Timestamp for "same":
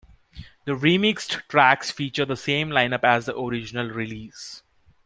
2.35-2.69